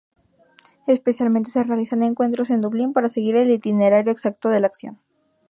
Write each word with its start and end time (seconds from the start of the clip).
Especialmente 0.87 1.51
se 1.51 1.63
realizan 1.63 2.01
encuentros 2.01 2.49
en 2.49 2.61
Dublín 2.61 2.91
para 2.91 3.07
seguir 3.07 3.35
el 3.35 3.51
itinerario 3.51 4.11
exacto 4.11 4.49
de 4.49 4.59
la 4.59 4.65
acción. 4.65 4.97